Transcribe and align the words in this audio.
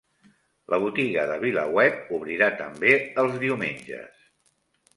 La 0.73 0.79
Botiga 0.85 1.25
de 1.31 1.35
VilaWeb 1.43 2.09
obrirà 2.19 2.49
també 2.63 2.97
els 3.25 3.39
diumenges 3.47 4.27